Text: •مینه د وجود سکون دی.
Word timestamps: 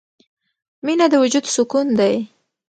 •مینه 0.85 1.05
د 1.11 1.13
وجود 1.23 1.45
سکون 1.55 1.87
دی. 1.99 2.15